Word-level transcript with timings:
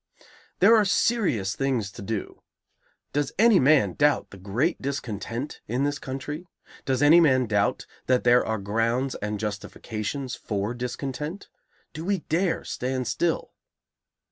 There 0.61 0.75
are 0.75 0.83
serious 0.83 1.55
things 1.55 1.91
to 1.91 2.01
do. 2.01 2.41
Does 3.13 3.31
any 3.37 3.59
man 3.59 3.93
doubt 3.93 4.31
the 4.31 4.37
great 4.39 4.81
discontent 4.81 5.61
in 5.67 5.83
this 5.83 5.99
country? 5.99 6.47
Does 6.85 7.03
any 7.03 7.19
man 7.19 7.45
doubt 7.45 7.85
that 8.07 8.23
there 8.23 8.43
are 8.43 8.57
grounds 8.57 9.13
and 9.21 9.39
justifications 9.39 10.33
for 10.33 10.73
discontent? 10.73 11.49
Do 11.93 12.03
we 12.03 12.21
dare 12.31 12.63
stand 12.63 13.07
still? 13.07 13.53